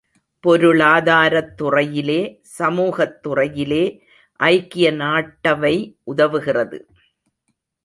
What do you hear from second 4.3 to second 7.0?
ஐக்கிய நாட்டவை உதவுகிறது.